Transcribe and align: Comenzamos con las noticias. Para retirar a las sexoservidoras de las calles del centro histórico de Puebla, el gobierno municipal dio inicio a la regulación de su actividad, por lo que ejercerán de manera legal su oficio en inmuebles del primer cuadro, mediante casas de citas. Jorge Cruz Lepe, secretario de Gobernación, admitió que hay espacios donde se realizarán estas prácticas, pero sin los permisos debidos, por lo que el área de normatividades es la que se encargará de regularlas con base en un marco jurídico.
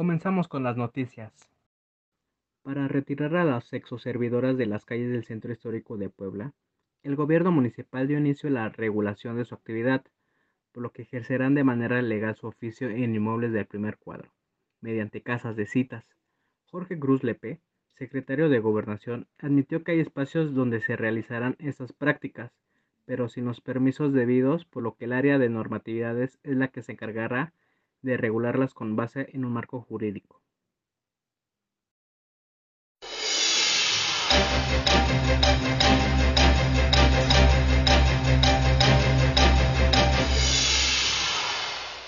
Comenzamos 0.00 0.48
con 0.48 0.62
las 0.62 0.78
noticias. 0.78 1.30
Para 2.62 2.88
retirar 2.88 3.36
a 3.36 3.44
las 3.44 3.66
sexoservidoras 3.66 4.56
de 4.56 4.64
las 4.64 4.86
calles 4.86 5.12
del 5.12 5.26
centro 5.26 5.52
histórico 5.52 5.98
de 5.98 6.08
Puebla, 6.08 6.54
el 7.02 7.16
gobierno 7.16 7.52
municipal 7.52 8.08
dio 8.08 8.16
inicio 8.16 8.48
a 8.48 8.52
la 8.52 8.68
regulación 8.70 9.36
de 9.36 9.44
su 9.44 9.54
actividad, 9.54 10.02
por 10.72 10.82
lo 10.82 10.90
que 10.90 11.02
ejercerán 11.02 11.54
de 11.54 11.64
manera 11.64 12.00
legal 12.00 12.34
su 12.34 12.46
oficio 12.46 12.88
en 12.88 13.14
inmuebles 13.14 13.52
del 13.52 13.66
primer 13.66 13.98
cuadro, 13.98 14.32
mediante 14.80 15.20
casas 15.20 15.54
de 15.54 15.66
citas. 15.66 16.06
Jorge 16.70 16.98
Cruz 16.98 17.22
Lepe, 17.22 17.60
secretario 17.92 18.48
de 18.48 18.58
Gobernación, 18.58 19.26
admitió 19.36 19.84
que 19.84 19.92
hay 19.92 20.00
espacios 20.00 20.54
donde 20.54 20.80
se 20.80 20.96
realizarán 20.96 21.56
estas 21.58 21.92
prácticas, 21.92 22.52
pero 23.04 23.28
sin 23.28 23.44
los 23.44 23.60
permisos 23.60 24.14
debidos, 24.14 24.64
por 24.64 24.82
lo 24.82 24.96
que 24.96 25.04
el 25.04 25.12
área 25.12 25.38
de 25.38 25.50
normatividades 25.50 26.38
es 26.42 26.56
la 26.56 26.68
que 26.68 26.80
se 26.80 26.92
encargará 26.92 27.52
de 28.02 28.16
regularlas 28.16 28.74
con 28.74 28.96
base 28.96 29.28
en 29.32 29.44
un 29.44 29.52
marco 29.52 29.80
jurídico. 29.82 30.39